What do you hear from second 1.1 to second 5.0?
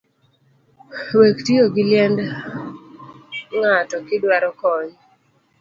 Wek tiyo gi liend ng’ato kiduaro kony